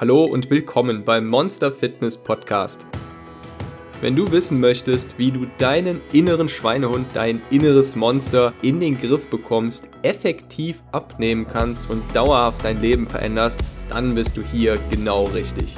[0.00, 2.86] Hallo und willkommen beim Monster Fitness Podcast.
[4.00, 9.28] Wenn du wissen möchtest, wie du deinen inneren Schweinehund, dein inneres Monster in den Griff
[9.28, 13.60] bekommst, effektiv abnehmen kannst und dauerhaft dein Leben veränderst,
[13.90, 15.76] dann bist du hier genau richtig.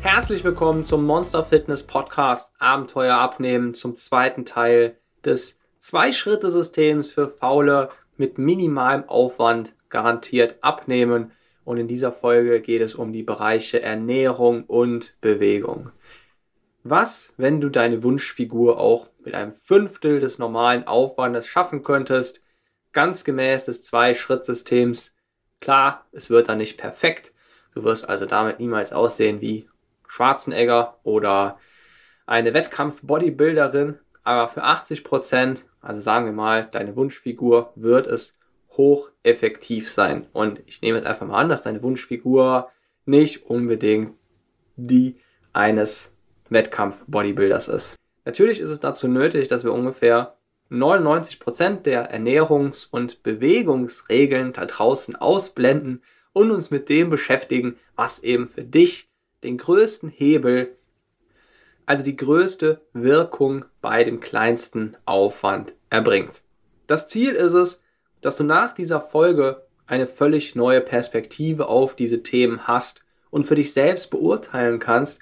[0.00, 7.90] Herzlich willkommen zum Monster Fitness Podcast Abenteuer abnehmen zum zweiten Teil des Zwei-Schritte-Systems für Faule
[8.16, 11.30] mit minimalem Aufwand garantiert abnehmen.
[11.70, 15.92] Und in dieser Folge geht es um die Bereiche Ernährung und Bewegung.
[16.82, 22.42] Was, wenn du deine Wunschfigur auch mit einem Fünftel des normalen Aufwandes schaffen könntest,
[22.90, 25.14] ganz gemäß des Zwei-Schritt-Systems?
[25.60, 27.32] Klar, es wird dann nicht perfekt.
[27.76, 29.68] Du wirst also damit niemals aussehen wie
[30.08, 31.60] Schwarzenegger oder
[32.26, 38.39] eine Wettkampf-Bodybuilderin, aber für 80 Prozent, also sagen wir mal, deine Wunschfigur wird es
[38.76, 40.26] hocheffektiv sein.
[40.32, 42.70] Und ich nehme jetzt einfach mal an, dass deine Wunschfigur
[43.04, 44.14] nicht unbedingt
[44.76, 45.16] die
[45.52, 46.14] eines
[46.48, 47.96] Wettkampf-Bodybuilders ist.
[48.24, 50.36] Natürlich ist es dazu nötig, dass wir ungefähr
[50.70, 58.48] 99% der Ernährungs- und Bewegungsregeln da draußen ausblenden und uns mit dem beschäftigen, was eben
[58.48, 59.10] für dich
[59.42, 60.76] den größten Hebel,
[61.86, 66.42] also die größte Wirkung bei dem kleinsten Aufwand erbringt.
[66.86, 67.82] Das Ziel ist es,
[68.20, 73.54] dass du nach dieser Folge eine völlig neue Perspektive auf diese Themen hast und für
[73.54, 75.20] dich selbst beurteilen kannst,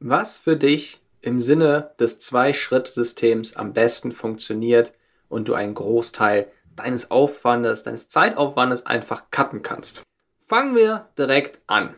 [0.00, 4.92] was für dich im Sinne des Zwei-Schritt-Systems am besten funktioniert
[5.28, 10.02] und du einen Großteil deines Aufwandes, deines Zeitaufwandes einfach cutten kannst.
[10.46, 11.94] Fangen wir direkt an.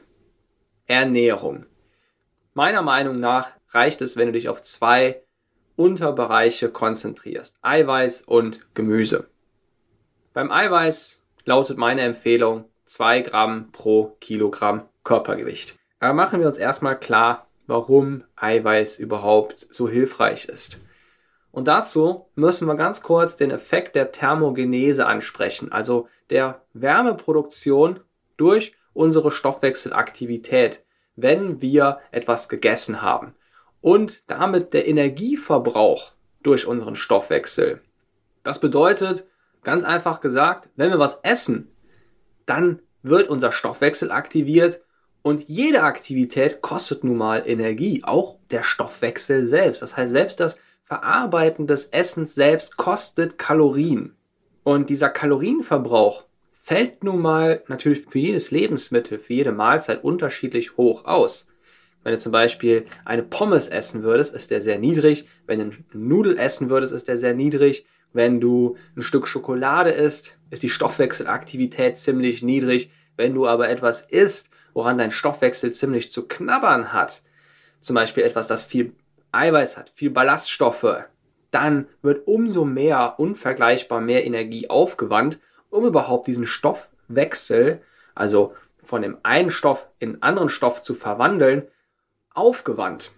[0.86, 1.66] Ernährung.
[2.54, 5.22] Meiner Meinung nach reicht es, wenn du dich auf zwei
[5.76, 7.56] Unterbereiche konzentrierst.
[7.62, 9.28] Eiweiß und Gemüse.
[10.33, 15.75] Beim Eiweiß lautet meine Empfehlung 2 Gramm pro Kilogramm Körpergewicht.
[15.98, 20.78] Aber machen wir uns erstmal klar, warum Eiweiß überhaupt so hilfreich ist.
[21.50, 27.99] Und dazu müssen wir ganz kurz den Effekt der Thermogenese ansprechen, also der Wärmeproduktion
[28.37, 30.84] durch unsere Stoffwechselaktivität,
[31.16, 33.34] wenn wir etwas gegessen haben.
[33.81, 36.12] Und damit der Energieverbrauch
[36.43, 37.81] durch unseren Stoffwechsel.
[38.44, 39.27] Das bedeutet,
[39.62, 41.69] ganz einfach gesagt, wenn wir was essen,
[42.47, 44.81] dann wird unser Stoffwechsel aktiviert
[45.22, 49.82] und jede Aktivität kostet nun mal Energie, auch der Stoffwechsel selbst.
[49.82, 54.16] Das heißt, selbst das Verarbeiten des Essens selbst kostet Kalorien.
[54.65, 61.04] Und dieser Kalorienverbrauch fällt nun mal natürlich für jedes Lebensmittel, für jede Mahlzeit unterschiedlich hoch
[61.04, 61.47] aus.
[62.03, 65.28] Wenn du zum Beispiel eine Pommes essen würdest, ist der sehr niedrig.
[65.47, 67.87] Wenn du eine Nudel essen würdest, ist der sehr niedrig.
[68.12, 72.91] Wenn du ein Stück Schokolade isst, ist die Stoffwechselaktivität ziemlich niedrig.
[73.16, 77.22] Wenn du aber etwas isst, woran dein Stoffwechsel ziemlich zu knabbern hat,
[77.81, 78.94] zum Beispiel etwas, das viel
[79.32, 81.04] Eiweiß hat, viel Ballaststoffe,
[81.50, 85.38] dann wird umso mehr, unvergleichbar mehr Energie aufgewandt,
[85.71, 87.82] um überhaupt diesen Stoffwechsel,
[88.15, 91.69] also von dem einen Stoff in einen anderen Stoff zu verwandeln,
[92.34, 93.12] aufgewandt.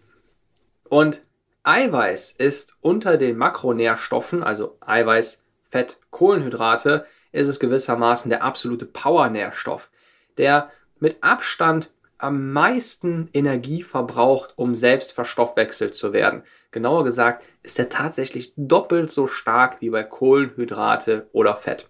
[0.89, 1.23] Und
[1.65, 9.91] Eiweiß ist unter den Makronährstoffen, also Eiweiß, Fett, Kohlenhydrate, ist es gewissermaßen der absolute Powernährstoff,
[10.39, 16.45] der mit Abstand am meisten Energie verbraucht, um selbst verstoffwechselt zu werden.
[16.71, 21.89] Genauer gesagt ist er tatsächlich doppelt so stark wie bei Kohlenhydrate oder Fett.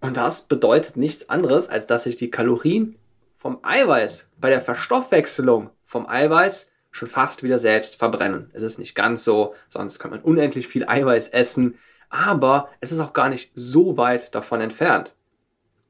[0.00, 2.98] Und das bedeutet nichts anderes, als dass sich die Kalorien
[3.38, 8.50] vom Eiweiß bei der Verstoffwechselung vom Eiweiß schon fast wieder selbst verbrennen.
[8.52, 11.78] Es ist nicht ganz so, sonst kann man unendlich viel Eiweiß essen,
[12.10, 15.14] aber es ist auch gar nicht so weit davon entfernt.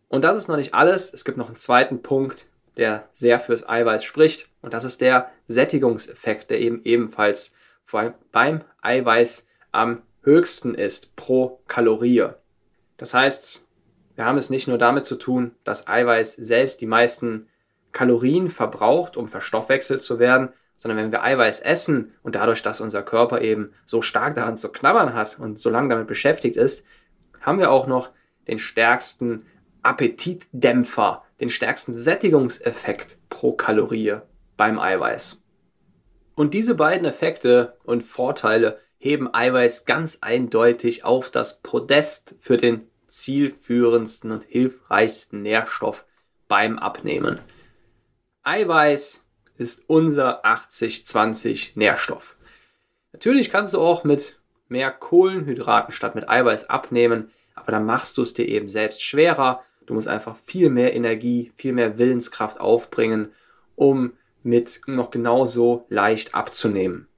[0.09, 1.13] Und das ist noch nicht alles.
[1.13, 2.47] Es gibt noch einen zweiten Punkt,
[2.77, 4.49] der sehr fürs Eiweiß spricht.
[4.63, 7.55] Und das ist der Sättigungseffekt, der eben ebenfalls
[8.31, 12.29] beim Eiweiß am höchsten ist pro Kalorie.
[12.97, 13.67] Das heißt,
[14.15, 17.49] wir haben es nicht nur damit zu tun, dass Eiweiß selbst die meisten
[17.91, 20.51] Kalorien verbraucht, um verstoffwechselt zu werden,
[20.83, 24.69] sondern wenn wir Eiweiß essen und dadurch, dass unser Körper eben so stark daran zu
[24.69, 26.85] knabbern hat und so lange damit beschäftigt ist,
[27.41, 28.11] haben wir auch noch
[28.49, 29.47] den stärksten
[29.83, 34.17] Appetitdämpfer, den stärksten Sättigungseffekt pro Kalorie
[34.57, 35.41] beim Eiweiß.
[36.35, 42.89] Und diese beiden Effekte und Vorteile heben Eiweiß ganz eindeutig auf das Podest für den
[43.07, 46.05] zielführendsten und hilfreichsten Nährstoff
[46.49, 47.39] beim Abnehmen.
[48.43, 49.22] Eiweiß
[49.63, 52.37] ist unser 80-20 Nährstoff.
[53.13, 54.39] Natürlich kannst du auch mit
[54.69, 59.63] mehr Kohlenhydraten statt mit Eiweiß abnehmen, aber dann machst du es dir eben selbst schwerer
[59.87, 63.33] Du musst einfach viel mehr Energie, viel mehr Willenskraft aufbringen
[63.75, 64.13] um
[64.43, 67.09] mit noch genauso leicht abzunehmen.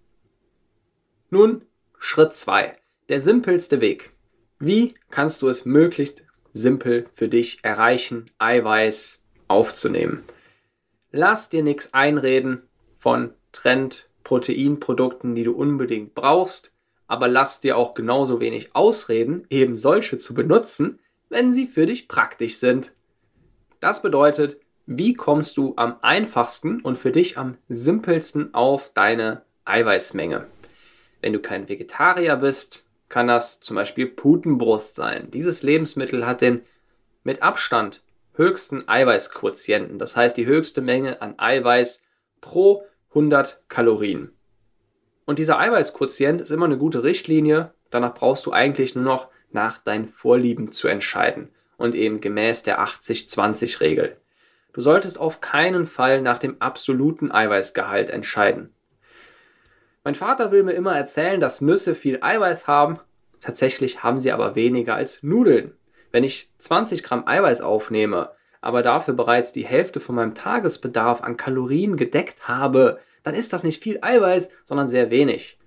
[1.30, 1.62] Nun
[1.98, 2.76] Schritt 2.
[3.08, 4.12] Der simpelste Weg.
[4.58, 10.22] Wie kannst du es möglichst simpel für dich erreichen, Eiweiß aufzunehmen?
[11.16, 12.64] Lass dir nichts einreden
[12.96, 16.72] von Trend-Proteinprodukten, die du unbedingt brauchst,
[17.06, 22.08] aber lass dir auch genauso wenig ausreden, eben solche zu benutzen, wenn sie für dich
[22.08, 22.94] praktisch sind.
[23.78, 30.48] Das bedeutet, wie kommst du am einfachsten und für dich am simpelsten auf deine Eiweißmenge?
[31.20, 35.30] Wenn du kein Vegetarier bist, kann das zum Beispiel Putenbrust sein.
[35.30, 36.62] Dieses Lebensmittel hat den
[37.22, 38.02] mit Abstand
[38.34, 42.02] höchsten Eiweißquotienten, das heißt die höchste Menge an Eiweiß
[42.40, 44.32] pro 100 Kalorien.
[45.24, 49.78] Und dieser Eiweißquotient ist immer eine gute Richtlinie, danach brauchst du eigentlich nur noch nach
[49.78, 54.16] deinen Vorlieben zu entscheiden und eben gemäß der 80-20-Regel.
[54.72, 58.74] Du solltest auf keinen Fall nach dem absoluten Eiweißgehalt entscheiden.
[60.02, 62.98] Mein Vater will mir immer erzählen, dass Nüsse viel Eiweiß haben.
[63.40, 65.72] Tatsächlich haben sie aber weniger als Nudeln.
[66.14, 68.30] Wenn ich 20 Gramm Eiweiß aufnehme,
[68.60, 73.64] aber dafür bereits die Hälfte von meinem Tagesbedarf an Kalorien gedeckt habe, dann ist das
[73.64, 75.58] nicht viel Eiweiß, sondern sehr wenig.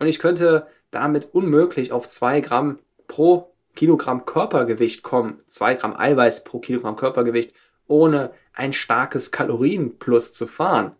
[0.00, 6.42] Und ich könnte damit unmöglich auf 2 Gramm pro Kilogramm Körpergewicht kommen, 2 Gramm Eiweiß
[6.42, 7.54] pro Kilogramm Körpergewicht
[7.86, 10.96] ohne ein starkes Kalorienplus zu fahren.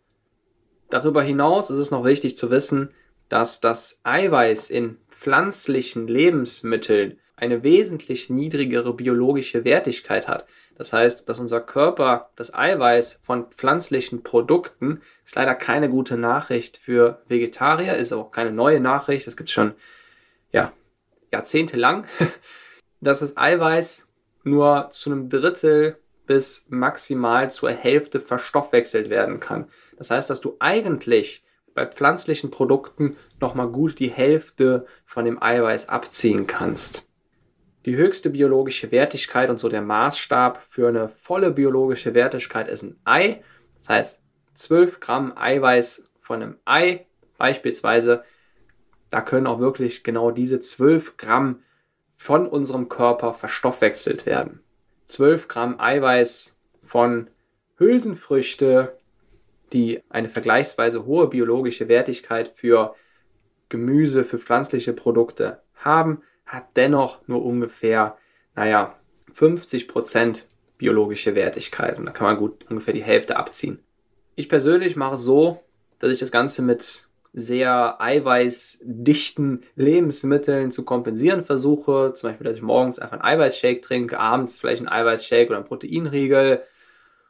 [0.90, 2.94] Darüber hinaus ist es noch wichtig zu wissen,
[3.28, 10.46] dass das Eiweiß in pflanzlichen Lebensmitteln eine wesentlich niedrigere biologische Wertigkeit hat.
[10.76, 16.76] Das heißt, dass unser Körper das Eiweiß von pflanzlichen Produkten ist leider keine gute Nachricht
[16.76, 19.26] für Vegetarier, ist auch keine neue Nachricht.
[19.26, 19.74] Das gibt es schon
[20.52, 20.72] ja,
[21.32, 22.06] jahrzehntelang,
[23.00, 24.06] dass das Eiweiß
[24.44, 29.68] nur zu einem Drittel bis maximal zur Hälfte verstoffwechselt werden kann.
[29.96, 31.44] Das heißt, dass du eigentlich
[31.74, 37.05] bei pflanzlichen Produkten nochmal gut die Hälfte von dem Eiweiß abziehen kannst.
[37.86, 42.98] Die höchste biologische Wertigkeit und so der Maßstab für eine volle biologische Wertigkeit ist ein
[43.04, 43.44] Ei.
[43.78, 44.22] Das heißt,
[44.54, 47.06] 12 Gramm Eiweiß von einem Ei
[47.38, 48.24] beispielsweise,
[49.10, 51.62] da können auch wirklich genau diese 12 Gramm
[52.16, 54.64] von unserem Körper verstoffwechselt werden.
[55.06, 57.30] 12 Gramm Eiweiß von
[57.78, 58.98] Hülsenfrüchte,
[59.72, 62.96] die eine vergleichsweise hohe biologische Wertigkeit für
[63.68, 68.16] Gemüse, für pflanzliche Produkte haben, hat dennoch nur ungefähr,
[68.54, 68.94] naja,
[69.34, 70.46] 50 Prozent
[70.78, 71.98] biologische Wertigkeit.
[71.98, 73.80] Und da kann man gut ungefähr die Hälfte abziehen.
[74.34, 75.62] Ich persönlich mache es so,
[75.98, 82.12] dass ich das Ganze mit sehr eiweißdichten Lebensmitteln zu kompensieren versuche.
[82.14, 85.66] Zum Beispiel, dass ich morgens einfach einen Eiweißshake trinke, abends vielleicht einen Eiweißshake oder einen
[85.66, 86.62] Proteinriegel.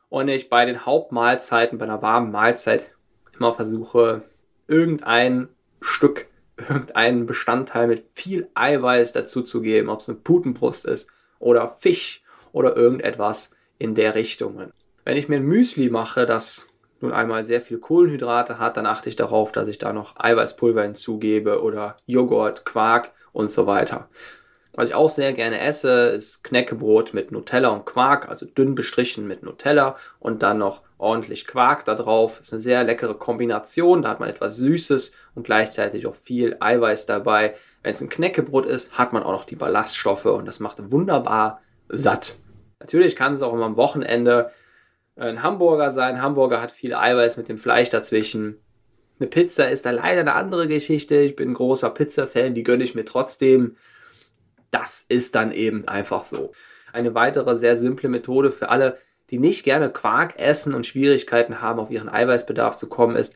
[0.08, 2.92] Und ich bei den Hauptmahlzeiten, bei einer warmen Mahlzeit
[3.36, 4.22] immer versuche,
[4.68, 5.48] irgendein
[5.80, 12.22] Stück, irgendeinen Bestandteil mit viel Eiweiß dazuzugeben, ob es eine Putenbrust ist oder Fisch
[12.52, 14.72] oder irgendetwas in der Richtung.
[15.04, 16.68] Wenn ich mir ein Müsli mache, das
[17.00, 20.82] nun einmal sehr viel Kohlenhydrate hat, dann achte ich darauf, dass ich da noch Eiweißpulver
[20.82, 24.08] hinzugebe oder Joghurt, Quark und so weiter.
[24.76, 29.26] Was ich auch sehr gerne esse, ist Knäckebrot mit Nutella und Quark, also dünn bestrichen
[29.26, 32.40] mit Nutella und dann noch ordentlich Quark da drauf.
[32.40, 34.02] Ist eine sehr leckere Kombination.
[34.02, 37.54] Da hat man etwas Süßes und gleichzeitig auch viel Eiweiß dabei.
[37.82, 41.62] Wenn es ein Knäckebrot ist, hat man auch noch die Ballaststoffe und das macht wunderbar
[41.88, 42.36] satt.
[42.78, 44.50] Natürlich kann es auch immer am Wochenende
[45.16, 46.20] ein Hamburger sein.
[46.20, 48.58] Hamburger hat viel Eiweiß mit dem Fleisch dazwischen.
[49.18, 51.16] Eine Pizza ist da leider eine andere Geschichte.
[51.16, 53.76] Ich bin ein großer Pizza-Fan, die gönne ich mir trotzdem.
[54.70, 56.52] Das ist dann eben einfach so.
[56.92, 58.98] Eine weitere sehr simple Methode für alle,
[59.30, 63.34] die nicht gerne Quark essen und Schwierigkeiten haben, auf ihren Eiweißbedarf zu kommen, ist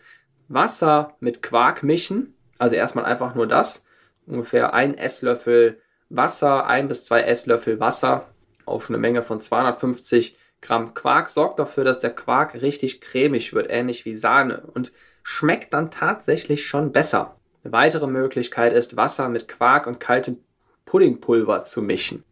[0.49, 2.35] Wasser mit Quark mischen.
[2.59, 3.85] Also erstmal einfach nur das.
[4.27, 8.27] Ungefähr ein Esslöffel Wasser, ein bis zwei Esslöffel Wasser
[8.67, 13.71] auf eine Menge von 250 Gramm Quark sorgt dafür, dass der Quark richtig cremig wird,
[13.71, 17.37] ähnlich wie Sahne und schmeckt dann tatsächlich schon besser.
[17.65, 20.39] Eine weitere Möglichkeit ist, Wasser mit Quark und kaltem
[20.85, 22.25] Puddingpulver zu mischen.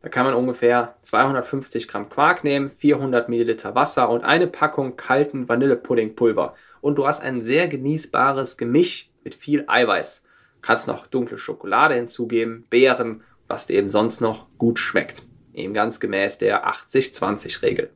[0.00, 5.48] Da kann man ungefähr 250 Gramm Quark nehmen, 400 Milliliter Wasser und eine Packung kalten
[5.48, 6.54] Vanillepuddingpulver.
[6.80, 10.24] Und du hast ein sehr genießbares Gemisch mit viel Eiweiß.
[10.60, 15.22] Kannst noch dunkle Schokolade hinzugeben, Beeren, was dir eben sonst noch gut schmeckt
[15.54, 17.90] eben ganz gemäß der 80-20-Regel.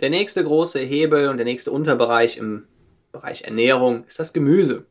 [0.00, 2.66] Der nächste große Hebel und der nächste Unterbereich im
[3.12, 4.86] Bereich Ernährung ist das Gemüse.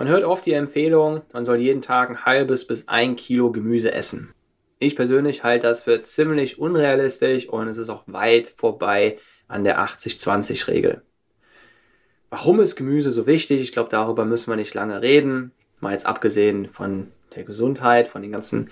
[0.00, 3.92] Man hört oft die Empfehlung, man soll jeden Tag ein halbes bis ein Kilo Gemüse
[3.92, 4.32] essen.
[4.78, 9.78] Ich persönlich halte das für ziemlich unrealistisch und es ist auch weit vorbei, an der
[9.78, 11.02] 80-20-Regel.
[12.30, 13.60] Warum ist Gemüse so wichtig?
[13.60, 15.52] Ich glaube, darüber müssen wir nicht lange reden.
[15.80, 18.70] Mal jetzt abgesehen von der Gesundheit, von den ganzen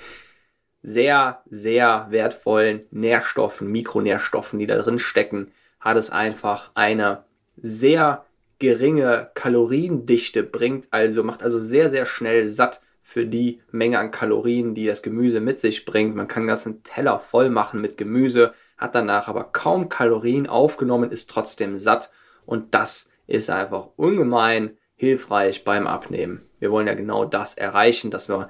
[0.82, 7.24] sehr, sehr wertvollen Nährstoffen, Mikronährstoffen, die da drin stecken, hat es einfach eine
[7.58, 8.24] sehr
[8.58, 14.74] geringe Kaloriendichte, bringt also, macht also sehr, sehr schnell satt für die Menge an Kalorien,
[14.74, 16.14] die das Gemüse mit sich bringt.
[16.14, 21.10] Man kann einen ganzen Teller voll machen mit Gemüse, hat danach aber kaum Kalorien aufgenommen,
[21.10, 22.10] ist trotzdem satt
[22.44, 26.42] und das ist einfach ungemein hilfreich beim Abnehmen.
[26.58, 28.48] Wir wollen ja genau das erreichen, dass wir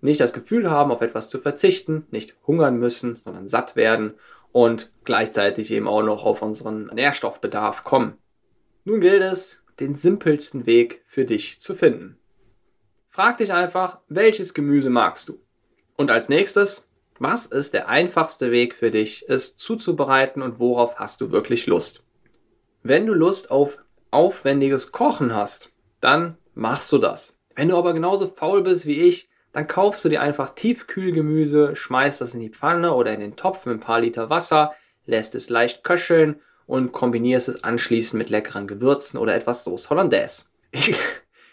[0.00, 4.14] nicht das Gefühl haben, auf etwas zu verzichten, nicht hungern müssen, sondern satt werden
[4.52, 8.18] und gleichzeitig eben auch noch auf unseren Nährstoffbedarf kommen.
[8.84, 12.18] Nun gilt es, den simpelsten Weg für dich zu finden.
[13.10, 15.38] Frag dich einfach, welches Gemüse magst du?
[15.96, 21.20] Und als nächstes, was ist der einfachste Weg für dich, es zuzubereiten und worauf hast
[21.20, 22.02] du wirklich Lust?
[22.82, 23.78] Wenn du Lust auf
[24.10, 25.70] aufwendiges Kochen hast,
[26.00, 27.38] dann machst du das.
[27.54, 32.20] Wenn du aber genauso faul bist wie ich, dann kaufst du dir einfach Tiefkühlgemüse, schmeißt
[32.20, 34.72] das in die Pfanne oder in den Topf mit ein paar Liter Wasser,
[35.06, 40.44] lässt es leicht köcheln und kombinierst es anschließend mit leckeren Gewürzen oder etwas Sauce Hollandaise.
[40.70, 40.94] Ich,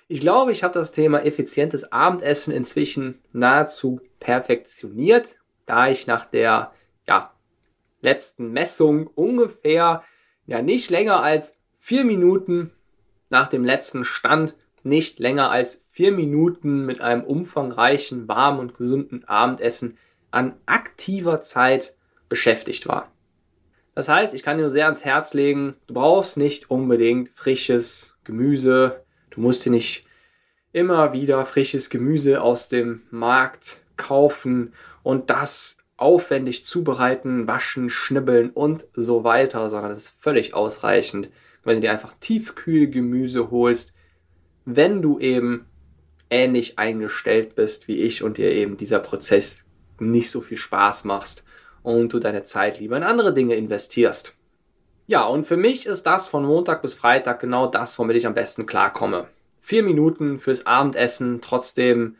[0.07, 6.73] ich glaube, ich habe das Thema effizientes Abendessen inzwischen nahezu perfektioniert, da ich nach der
[7.07, 7.33] ja,
[8.01, 10.03] letzten Messung ungefähr
[10.47, 12.71] ja nicht länger als vier Minuten
[13.29, 19.25] nach dem letzten Stand nicht länger als vier Minuten mit einem umfangreichen, warmen und gesunden
[19.25, 19.97] Abendessen
[20.31, 21.95] an aktiver Zeit
[22.29, 23.11] beschäftigt war.
[23.99, 28.15] Das heißt, ich kann dir nur sehr ans Herz legen, du brauchst nicht unbedingt frisches
[28.23, 30.05] Gemüse, du musst dir nicht
[30.71, 34.71] immer wieder frisches Gemüse aus dem Markt kaufen
[35.03, 41.27] und das aufwendig zubereiten, waschen, schnibbeln und so weiter, sondern es ist völlig ausreichend,
[41.65, 43.93] wenn du dir einfach Tiefkühlgemüse holst,
[44.63, 45.65] wenn du eben
[46.29, 49.65] ähnlich eingestellt bist wie ich und dir eben dieser Prozess
[49.99, 51.43] nicht so viel Spaß machst
[51.83, 54.35] und du deine Zeit lieber in andere Dinge investierst.
[55.07, 58.35] Ja, und für mich ist das von Montag bis Freitag genau das, womit ich am
[58.35, 59.27] besten klarkomme.
[59.59, 62.17] Vier Minuten fürs Abendessen, trotzdem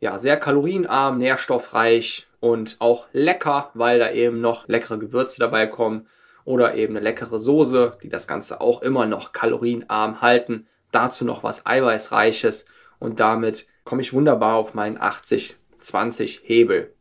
[0.00, 6.08] ja sehr kalorienarm, nährstoffreich und auch lecker, weil da eben noch leckere Gewürze dabei kommen
[6.44, 11.42] oder eben eine leckere Soße, die das Ganze auch immer noch kalorienarm halten dazu noch
[11.42, 12.66] was Eiweißreiches
[13.00, 16.94] und damit komme ich wunderbar auf meinen 80-20 Hebel.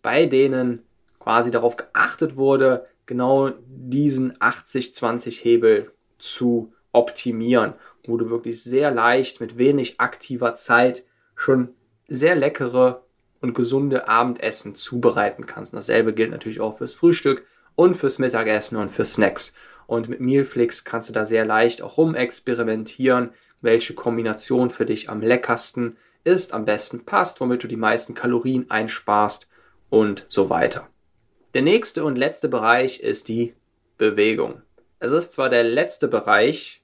[0.00, 0.84] bei denen
[1.18, 9.40] quasi darauf geachtet wurde, genau diesen 80-20 Hebel zu optimieren, wo du wirklich sehr leicht
[9.40, 11.04] mit wenig aktiver Zeit
[11.34, 11.74] schon
[12.08, 13.02] sehr leckere
[13.40, 15.74] und gesunde Abendessen zubereiten kannst.
[15.74, 19.54] Dasselbe gilt natürlich auch fürs Frühstück und fürs Mittagessen und für Snacks.
[19.86, 23.30] Und mit Mealflix kannst du da sehr leicht auch rumexperimentieren,
[23.60, 28.70] welche Kombination für dich am leckersten ist, am besten passt, womit du die meisten Kalorien
[28.70, 29.48] einsparst
[29.90, 30.88] und so weiter.
[31.54, 33.54] Der nächste und letzte Bereich ist die
[33.96, 34.62] Bewegung.
[34.98, 36.82] Es ist zwar der letzte Bereich,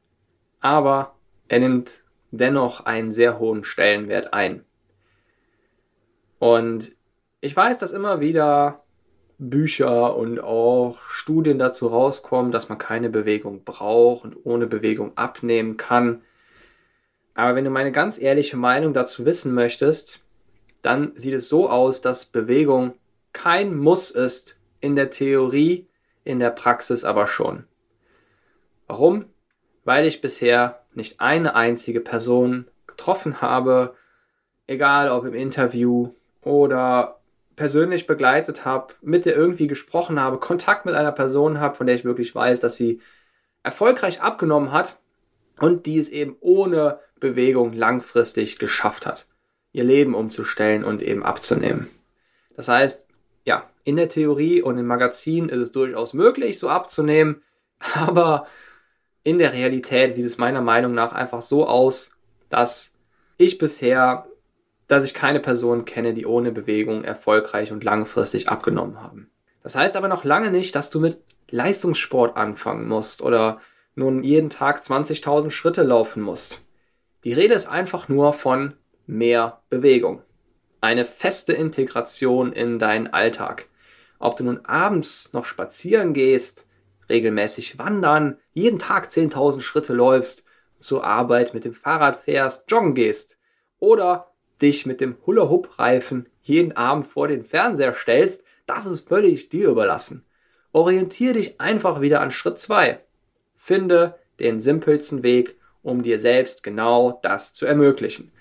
[0.61, 1.14] aber
[1.49, 4.64] er nimmt dennoch einen sehr hohen Stellenwert ein.
[6.38, 6.92] Und
[7.40, 8.83] ich weiß, dass immer wieder
[9.38, 15.76] Bücher und auch Studien dazu rauskommen, dass man keine Bewegung braucht und ohne Bewegung abnehmen
[15.76, 16.23] kann.
[17.35, 20.21] Aber wenn du meine ganz ehrliche Meinung dazu wissen möchtest,
[20.83, 22.95] dann sieht es so aus, dass Bewegung
[23.33, 25.87] kein Muss ist in der Theorie,
[26.25, 27.64] in der Praxis aber schon.
[28.92, 29.25] Warum?
[29.84, 33.96] Weil ich bisher nicht eine einzige Person getroffen habe,
[34.66, 36.11] egal ob im Interview
[36.42, 37.18] oder
[37.56, 41.96] persönlich begleitet habe, mit der irgendwie gesprochen habe, Kontakt mit einer Person habe, von der
[41.96, 43.00] ich wirklich weiß, dass sie
[43.62, 44.99] erfolgreich abgenommen hat
[45.58, 49.26] und die es eben ohne Bewegung langfristig geschafft hat
[49.72, 51.88] ihr Leben umzustellen und eben abzunehmen.
[52.54, 53.08] Das heißt,
[53.46, 57.42] ja, in der Theorie und im Magazin ist es durchaus möglich, so abzunehmen,
[57.94, 58.46] aber
[59.25, 62.11] in der Realität sieht es meiner Meinung nach einfach so aus,
[62.49, 62.93] dass
[63.37, 64.26] ich bisher,
[64.88, 69.31] dass ich keine Person kenne, die ohne Bewegung erfolgreich und langfristig abgenommen haben.
[69.62, 73.61] Das heißt aber noch lange nicht, dass du mit Leistungssport anfangen musst oder
[73.95, 76.61] nun jeden Tag 20.000 Schritte laufen musst.
[77.25, 78.75] Die Rede ist einfach nur von
[79.07, 80.23] mehr Bewegung.
[80.81, 83.69] Eine feste Integration in deinen Alltag.
[84.19, 86.67] Ob du nun abends noch spazieren gehst,
[87.12, 90.45] regelmäßig wandern, jeden Tag 10.000 Schritte läufst,
[90.81, 93.38] zur Arbeit mit dem Fahrrad fährst, joggen gehst
[93.78, 99.69] oder dich mit dem Hula-Hoop-Reifen jeden Abend vor den Fernseher stellst, das ist völlig dir
[99.69, 100.25] überlassen.
[100.73, 103.00] Orientiere dich einfach wieder an Schritt 2.
[103.54, 108.33] Finde den simpelsten Weg, um dir selbst genau das zu ermöglichen.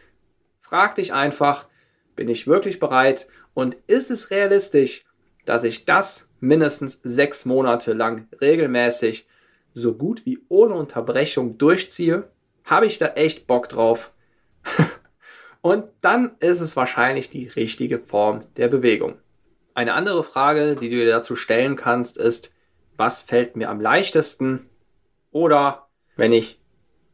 [0.61, 1.67] Frag dich einfach,
[2.15, 5.05] bin ich wirklich bereit und ist es realistisch,
[5.45, 9.27] dass ich das mindestens sechs Monate lang regelmäßig
[9.73, 12.27] so gut wie ohne Unterbrechung durchziehe?
[12.65, 14.11] Habe ich da echt Bock drauf?
[15.61, 19.15] und dann ist es wahrscheinlich die richtige Form der Bewegung.
[19.73, 22.53] Eine andere Frage, die du dir dazu stellen kannst, ist,
[22.97, 24.69] was fällt mir am leichtesten?
[25.31, 26.59] Oder wenn ich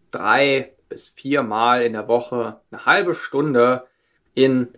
[0.09, 3.85] drei bis vier Mal in der Woche eine halbe Stunde
[4.33, 4.69] in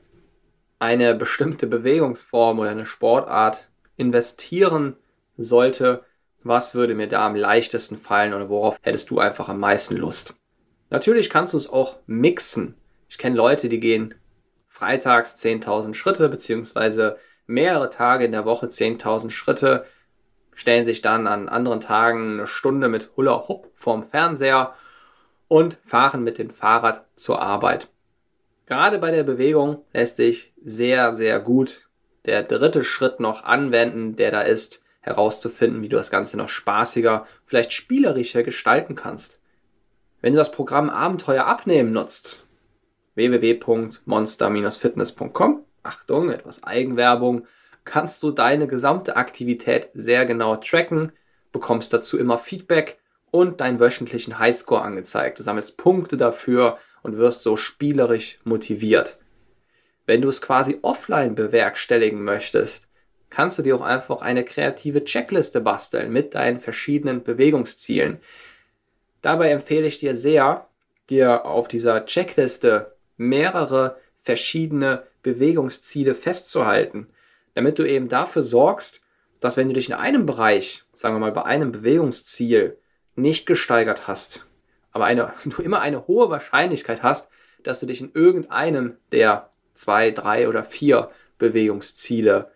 [0.80, 3.69] eine bestimmte Bewegungsform oder eine Sportart
[4.00, 4.96] investieren
[5.38, 6.04] sollte,
[6.42, 10.36] was würde mir da am leichtesten fallen oder worauf hättest du einfach am meisten Lust?
[10.90, 12.76] Natürlich kannst du es auch mixen.
[13.10, 14.16] Ich kenne Leute, die gehen
[14.68, 19.86] freitags 10.000 Schritte beziehungsweise mehrere Tage in der Woche 10.000 Schritte,
[20.56, 24.76] stellen sich dann an anderen Tagen eine Stunde mit Hula Hoop vorm Fernseher
[25.48, 27.90] und fahren mit dem Fahrrad zur Arbeit.
[28.66, 31.89] Gerade bei der Bewegung lässt sich sehr, sehr gut
[32.30, 37.26] der dritte Schritt noch anwenden, der da ist, herauszufinden, wie du das Ganze noch spaßiger,
[37.46, 39.42] vielleicht spielerischer gestalten kannst.
[40.22, 42.46] Wenn du das Programm Abenteuer abnehmen nutzt,
[43.16, 47.48] www.monster-fitness.com, Achtung, etwas Eigenwerbung,
[47.86, 51.14] kannst du deine gesamte Aktivität sehr genau tracken,
[51.52, 53.00] bekommst dazu immer Feedback
[53.32, 55.40] und deinen wöchentlichen Highscore angezeigt.
[55.40, 59.20] Du sammelst Punkte dafür und wirst so spielerisch motiviert.
[60.10, 62.88] Wenn du es quasi offline bewerkstelligen möchtest,
[63.30, 68.18] kannst du dir auch einfach eine kreative Checkliste basteln mit deinen verschiedenen Bewegungszielen.
[69.22, 70.66] Dabei empfehle ich dir sehr,
[71.12, 77.06] dir auf dieser Checkliste mehrere verschiedene Bewegungsziele festzuhalten,
[77.54, 79.04] damit du eben dafür sorgst,
[79.40, 82.80] dass wenn du dich in einem Bereich, sagen wir mal bei einem Bewegungsziel,
[83.16, 84.48] nicht gesteigert hast,
[84.92, 87.30] aber eine, du immer eine hohe Wahrscheinlichkeit hast,
[87.62, 92.52] dass du dich in irgendeinem der zwei, drei oder vier Bewegungsziele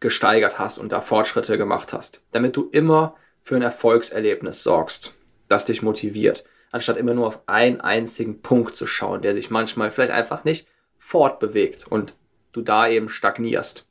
[0.00, 5.14] gesteigert hast und da Fortschritte gemacht hast, damit du immer für ein Erfolgserlebnis sorgst,
[5.48, 9.90] das dich motiviert, anstatt immer nur auf einen einzigen Punkt zu schauen, der sich manchmal
[9.90, 10.68] vielleicht einfach nicht
[10.98, 12.14] fortbewegt und
[12.52, 13.88] du da eben stagnierst.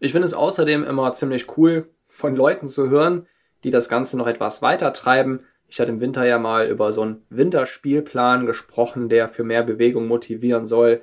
[0.00, 3.26] Ich finde es außerdem immer ziemlich cool, von Leuten zu hören,
[3.64, 5.46] die das Ganze noch etwas weiter treiben.
[5.68, 10.06] Ich hatte im Winter ja mal über so einen Winterspielplan gesprochen, der für mehr Bewegung
[10.06, 11.02] motivieren soll.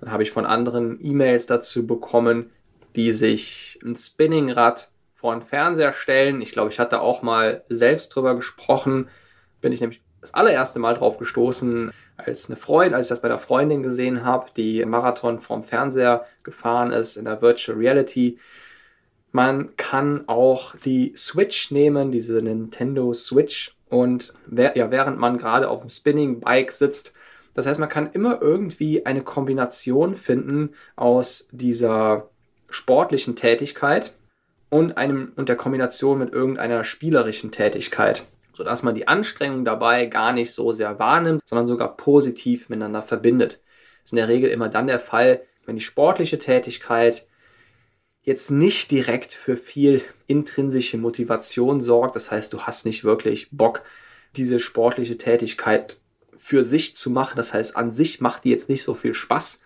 [0.00, 2.50] Dann habe ich von anderen E-Mails dazu bekommen,
[2.96, 6.42] die sich ein Spinningrad vor den Fernseher stellen.
[6.42, 9.08] Ich glaube, ich hatte auch mal selbst drüber gesprochen.
[9.60, 13.28] Bin ich nämlich das allererste Mal drauf gestoßen, als eine Freundin, als ich das bei
[13.28, 18.38] der Freundin gesehen habe, die Marathon vorm Fernseher gefahren ist in der Virtual Reality.
[19.32, 25.80] Man kann auch die Switch nehmen, diese Nintendo Switch, und ja, während man gerade auf
[25.80, 27.14] dem Spinning Bike sitzt,
[27.54, 32.28] das heißt, man kann immer irgendwie eine Kombination finden aus dieser
[32.68, 34.12] sportlichen Tätigkeit
[34.70, 40.32] und einem und der Kombination mit irgendeiner spielerischen Tätigkeit, sodass man die Anstrengung dabei gar
[40.32, 43.60] nicht so sehr wahrnimmt, sondern sogar positiv miteinander verbindet.
[44.02, 47.26] Das ist in der Regel immer dann der Fall, wenn die sportliche Tätigkeit
[48.22, 52.16] jetzt nicht direkt für viel intrinsische Motivation sorgt.
[52.16, 53.82] Das heißt, du hast nicht wirklich Bock,
[54.34, 55.98] diese sportliche Tätigkeit
[56.44, 57.38] für sich zu machen.
[57.38, 59.62] Das heißt, an sich macht die jetzt nicht so viel Spaß.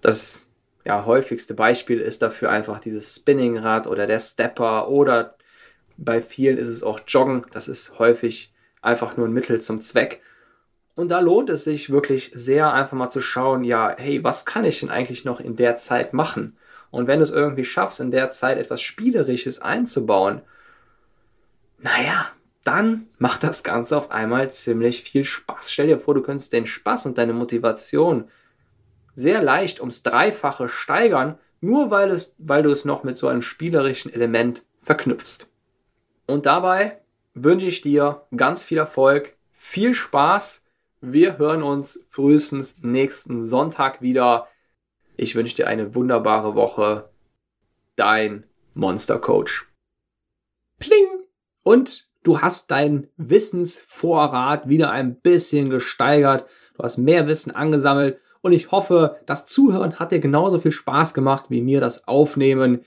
[0.00, 0.46] Das
[0.84, 5.34] ja, häufigste Beispiel ist dafür einfach dieses Spinningrad oder der Stepper oder
[5.96, 7.46] bei vielen ist es auch Joggen.
[7.50, 10.22] Das ist häufig einfach nur ein Mittel zum Zweck.
[10.94, 14.64] Und da lohnt es sich wirklich sehr einfach mal zu schauen, ja, hey, was kann
[14.64, 16.56] ich denn eigentlich noch in der Zeit machen?
[16.92, 20.42] Und wenn du es irgendwie schaffst, in der Zeit etwas Spielerisches einzubauen,
[21.80, 22.28] naja,
[22.68, 25.72] dann macht das Ganze auf einmal ziemlich viel Spaß.
[25.72, 28.28] Stell dir vor, du könntest den Spaß und deine Motivation
[29.14, 33.40] sehr leicht ums Dreifache steigern, nur weil, es, weil du es noch mit so einem
[33.40, 35.46] spielerischen Element verknüpfst.
[36.26, 37.00] Und dabei
[37.32, 40.62] wünsche ich dir ganz viel Erfolg, viel Spaß.
[41.00, 44.46] Wir hören uns frühestens nächsten Sonntag wieder.
[45.16, 47.08] Ich wünsche dir eine wunderbare Woche.
[47.96, 49.66] Dein Monster Coach.
[50.78, 51.08] Pling!
[51.62, 56.46] Und du hast deinen Wissensvorrat wieder ein bisschen gesteigert.
[56.76, 61.14] Du hast mehr Wissen angesammelt und ich hoffe, das Zuhören hat dir genauso viel Spaß
[61.14, 62.84] gemacht wie mir das Aufnehmen.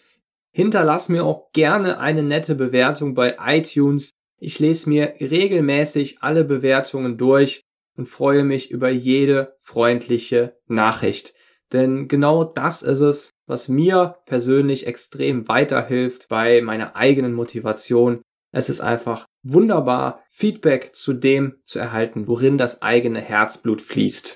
[0.52, 4.13] Hinterlass mir auch gerne eine nette Bewertung bei iTunes.
[4.38, 7.62] Ich lese mir regelmäßig alle Bewertungen durch
[7.96, 11.34] und freue mich über jede freundliche Nachricht.
[11.74, 18.22] Denn genau das ist es, was mir persönlich extrem weiterhilft bei meiner eigenen Motivation.
[18.52, 24.36] Es ist einfach wunderbar, Feedback zu dem zu erhalten, worin das eigene Herzblut fließt.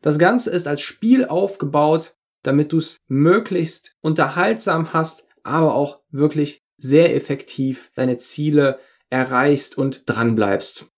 [0.01, 6.59] Das Ganze ist als Spiel aufgebaut, damit du es möglichst unterhaltsam hast, aber auch wirklich
[6.77, 10.91] sehr effektiv deine Ziele erreichst und dranbleibst.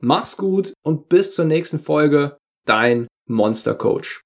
[0.00, 4.22] Mach's gut und bis zur nächsten Folge, dein Monster Coach.